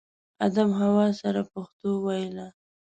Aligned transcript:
ادم 0.45 0.69
حوا 0.79 1.05
سره 1.21 1.41
پښتو 1.53 1.89
ویله 2.03 2.47